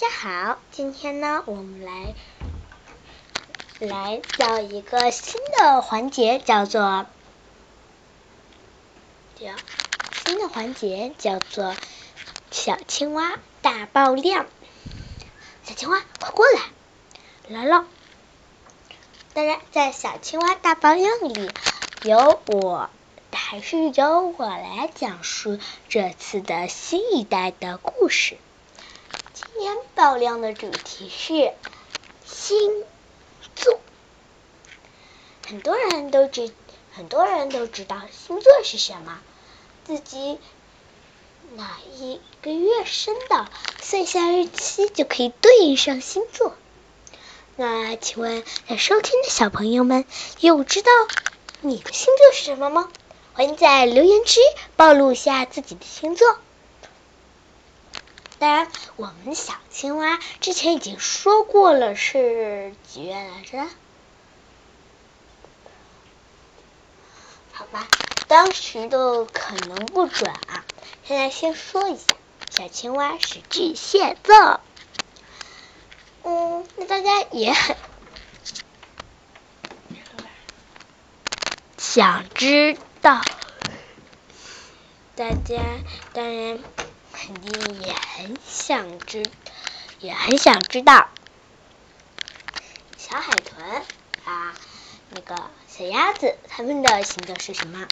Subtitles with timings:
[0.00, 2.14] 大家好，今天呢，我们来
[3.80, 7.06] 来到一个新的环节，叫做
[9.34, 9.46] 叫
[10.24, 11.74] 新的环节叫做
[12.52, 14.46] 小青蛙大爆料。
[15.64, 16.60] 小青蛙，快过来！
[17.48, 17.84] 来了。
[19.34, 21.50] 当然，在小青蛙大爆料里，
[22.04, 22.88] 有我，
[23.32, 25.58] 还是由我来讲述
[25.88, 28.38] 这次的新一代的故事。
[29.68, 31.52] 今天爆料的主题是
[32.24, 32.84] 星
[33.54, 33.78] 座。
[35.46, 36.50] 很多人都知，
[36.94, 39.20] 很多人都知道星座是什么，
[39.84, 40.38] 自己
[41.54, 43.46] 哪一个月生的，
[43.82, 46.54] 算下日期就可以对应上星座。
[47.56, 50.06] 那请问在收听的小朋友们，
[50.40, 50.90] 有知道
[51.60, 52.90] 你的星座是什么吗？
[53.34, 54.40] 欢迎在留言区
[54.76, 56.38] 暴露下自己的星座。
[58.38, 63.66] 当然，我们小青蛙之前已经说过了，是几月来着？
[67.52, 67.88] 好吧，
[68.28, 70.64] 当时的可能不准啊。
[71.04, 72.14] 现在先说一下，
[72.50, 74.60] 小青蛙是巨蟹座。
[76.22, 77.76] 嗯，那大家也很
[81.76, 83.20] 想知道，
[85.16, 85.56] 大家
[86.12, 86.60] 当然
[87.20, 89.24] 肯定也很想知，
[90.00, 91.08] 也很想知道
[92.96, 93.82] 小海豚
[94.24, 94.54] 啊，
[95.10, 95.34] 那个
[95.66, 97.88] 小鸭子他们的星座是什么？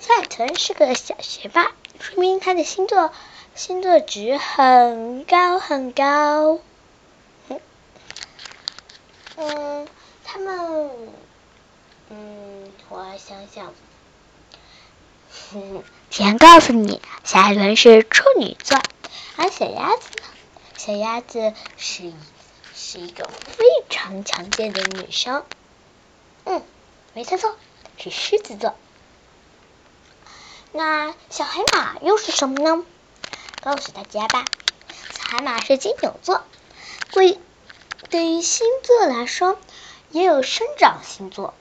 [0.00, 3.12] 小海豚是个小学霸，说明他的星座
[3.54, 6.60] 星座值很高很高。
[9.36, 9.88] 嗯，
[10.24, 10.90] 他们，
[12.08, 13.74] 嗯，我想想，
[16.10, 18.78] 先告诉你，小海豚是处女座，
[19.36, 20.22] 而小鸭子呢？
[20.76, 22.12] 小鸭子是
[22.74, 25.44] 是一个非常强健的女生。
[26.44, 26.62] 嗯，
[27.14, 27.56] 没猜错，
[27.96, 28.74] 是狮子座。
[30.72, 32.84] 那小海马又是什么呢？
[33.62, 34.44] 告诉大家吧，
[35.16, 36.42] 小海马是金牛座，
[37.12, 37.38] 归。
[38.10, 39.58] 对于星座来说，
[40.10, 41.54] 也有生长星座，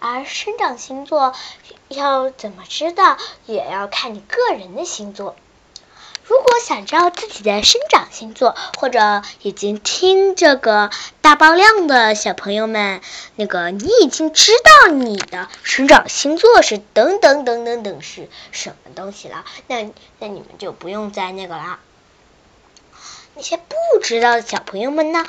[0.00, 1.34] 而生长星座
[1.88, 3.16] 要怎么知道，
[3.46, 5.36] 也要看你个人的星座。
[6.24, 10.90] 如果想知道自己的生长星座，或者已经听这个
[11.22, 13.00] 大爆料的小朋友们，
[13.36, 21.80] 那个你已经知道你的生长星座是等等等等等是什么东西了，那那你们就不用再那个了。
[23.34, 25.24] 那些不知道的小朋友们呢？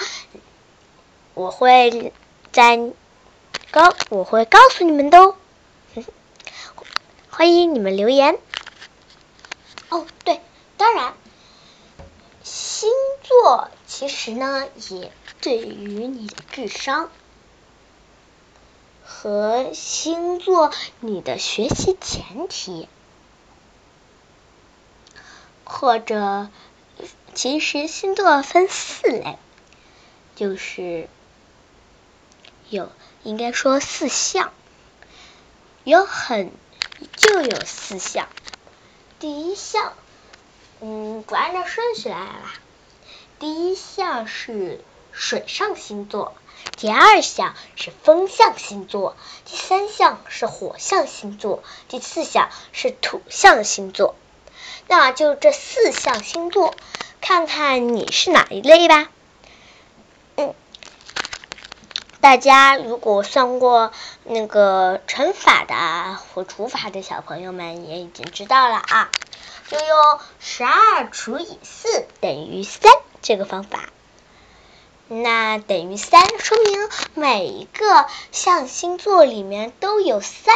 [1.33, 2.11] 我会
[2.51, 2.77] 在
[3.71, 5.35] 告我会告诉你们的哦，
[7.29, 8.39] 欢迎你们留言。
[9.89, 10.41] 哦，对，
[10.77, 11.13] 当然，
[12.43, 12.89] 星
[13.21, 17.11] 座其实呢也对于你的智商
[19.03, 22.87] 和星座你的学习前提，
[25.63, 26.49] 或者
[27.35, 29.37] 其实星座分四类，
[30.35, 31.07] 就是。
[32.71, 32.87] 有，
[33.23, 34.51] 应该说四项，
[35.83, 36.51] 有很
[37.17, 38.27] 就有四项。
[39.19, 39.93] 第一项，
[40.79, 42.53] 嗯，不按照顺序来啦。
[43.37, 46.33] 第一项是水上星座，
[46.77, 49.15] 第二项是风象星座，
[49.45, 54.15] 第三项是火象星座，第四项是土象星座。
[54.87, 56.75] 那就这四项星座，
[57.21, 59.09] 看看你是哪一类吧。
[62.21, 63.93] 大家如果算过
[64.25, 69.09] 那个乘法的或除法的小朋友们也已经知道了啊，
[69.69, 72.91] 就用十二除以四等于三
[73.21, 73.89] 这个方法。
[75.07, 80.53] 那等于三，说明每一个象星座里面都有三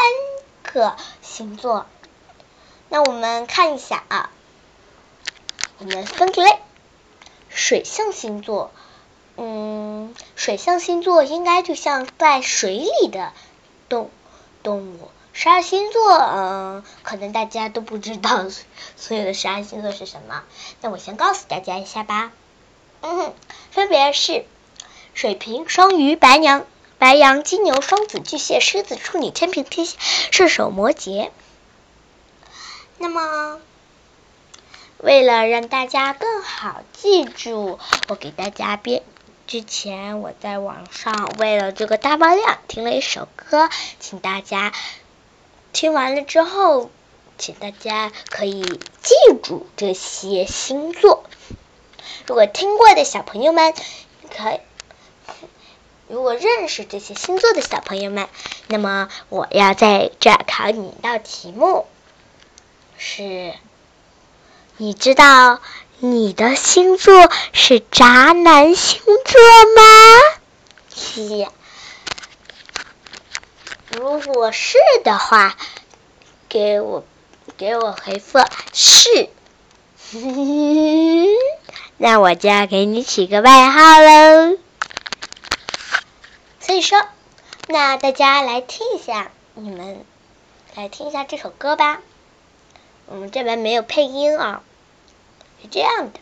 [0.63, 1.85] 个星座。
[2.89, 4.29] 那我们看一下啊，
[5.79, 6.59] 我们分个类，
[7.49, 8.71] 水象星座。
[9.35, 13.33] 嗯，水象星座应该就像在水里的
[13.89, 14.11] 动
[14.61, 15.09] 动物。
[15.35, 18.45] 十二星座，嗯，可能大家都不知道
[18.95, 20.43] 所有的十二星座是什么。
[20.81, 22.31] 那我先告诉大家一下吧。
[23.01, 23.33] 嗯，
[23.71, 24.45] 分别是
[25.15, 26.67] 水瓶、双鱼、白羊、
[26.99, 29.97] 白羊、金牛、双子、巨蟹、狮子、处女、天平、天蝎、
[30.29, 31.31] 射手、摩羯。
[32.99, 33.59] 那么，
[34.99, 39.01] 为了让大家更好记住，我给大家编。
[39.53, 43.69] 之前我在网上为了这个大爆料听了一首歌，
[43.99, 44.73] 请大家
[45.71, 46.89] 听完了之后，
[47.37, 49.13] 请大家可以记
[49.43, 51.23] 住这些星座。
[52.25, 53.75] 如果听过的小朋友们，
[54.35, 54.59] 可
[56.07, 58.29] 如果认识这些星座的小朋友们，
[58.65, 61.85] 那么我要在这考你一道题目：
[62.97, 63.53] 是，
[64.77, 65.61] 你知道
[66.05, 69.41] 你的星座是渣男星座
[69.73, 69.81] 吗？
[70.89, 71.47] 七。
[73.89, 75.55] 如果是的话，
[76.49, 77.05] 给我
[77.55, 78.39] 给我回复
[78.73, 79.29] 是，
[81.95, 84.57] 那我就要给你起个外号喽。
[86.59, 87.01] 所以说，
[87.67, 90.03] 那大家来听一下，你们
[90.75, 92.01] 来听一下这首歌吧。
[93.05, 94.63] 我们，这边没有配音啊，
[95.63, 96.19] 是这样的。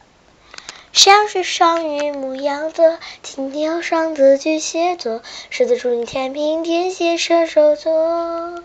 [0.93, 8.61] 像是双鱼、牧羊座、金牛、双子、巨蟹座、狮子、处女、天平、天蝎、射手座，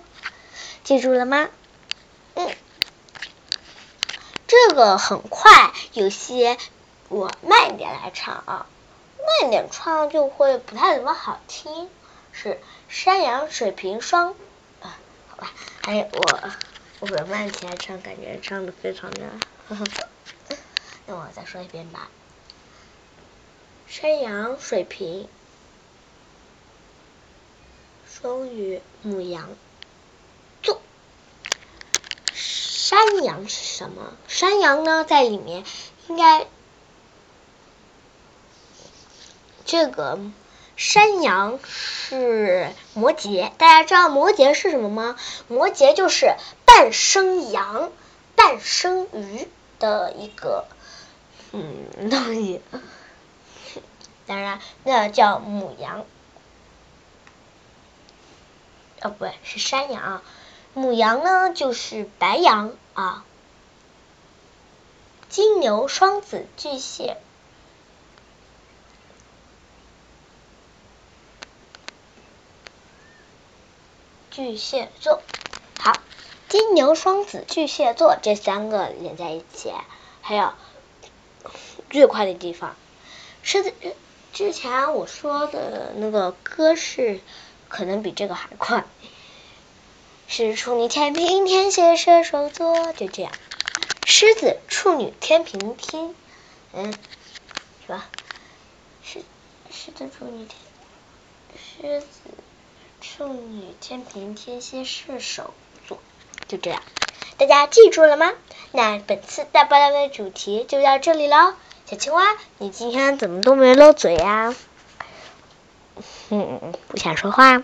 [0.85, 1.49] 记住了吗？
[2.35, 2.55] 嗯，
[4.47, 6.59] 这个很快，有些
[7.09, 8.67] 我慢点来唱啊，
[9.41, 11.89] 慢点唱就会不太怎么好听。
[12.33, 14.35] 是山羊、水瓶、双，
[14.81, 14.91] 好
[15.39, 15.53] 吧，
[15.83, 16.41] 还有我，
[16.99, 19.23] 我本慢起来唱，感觉唱的非常的。
[19.69, 19.85] 呵呵
[21.07, 22.09] 那我再说一遍吧。
[23.87, 25.29] 山羊、水瓶、
[28.09, 29.49] 双鱼、母羊
[30.63, 30.81] 座。
[32.35, 34.13] 山羊是什么？
[34.27, 35.65] 山羊呢，在里面
[36.09, 36.47] 应该
[39.65, 40.19] 这个
[40.77, 43.53] 山羊是摩羯。
[43.57, 45.17] 大家知道摩羯是什么吗？
[45.49, 47.93] 摩羯就是半生羊、
[48.35, 49.49] 半生鱼
[49.79, 50.67] 的一个
[51.57, 52.61] 嗯东西。
[54.27, 56.05] 当然，那叫母羊，
[59.01, 60.23] 哦，不对，是山羊。
[60.75, 63.25] 母羊呢，就是白羊啊。
[65.29, 67.17] 金牛、双子、巨蟹、
[74.31, 75.23] 巨蟹座。
[75.79, 76.01] 好，
[76.49, 79.73] 金牛、双子、巨蟹座这三个连在一起，
[80.21, 80.53] 还有
[81.97, 82.77] 最快的地方，
[83.43, 83.73] 狮子。
[84.35, 87.21] 之前我说的那个歌是
[87.69, 88.85] 可能比这个还快，
[90.29, 93.33] 是处女、天平、天蝎、射手座，就这样。
[94.05, 96.15] 狮子、处女、天平、天，
[96.75, 98.07] 嗯，是吧？
[99.03, 99.23] 狮
[99.71, 100.59] 狮子、处女、天
[101.57, 102.09] 狮子、
[103.01, 105.55] 处女、天平、天蝎、射手
[105.89, 105.99] 座，
[106.47, 106.83] 就这样。
[107.39, 108.35] 大家记住了吗？
[108.73, 111.55] 那本次大爆料的主题就到这里喽。
[111.89, 114.53] 小青蛙，你今天怎么都没漏嘴呀？
[116.31, 117.63] 嗯，不想说话。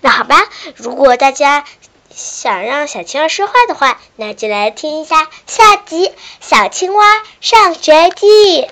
[0.00, 0.36] 那好吧，
[0.74, 1.64] 如果大家
[2.10, 6.08] 想让小青蛙说话的话，那就来听一下下集
[6.40, 8.62] 《小青蛙上学记》。